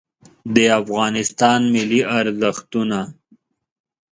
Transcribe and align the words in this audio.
د 0.53 0.55
افغانستان 0.79 1.59
ملي 1.73 2.01
ارزښتونه 2.19 2.99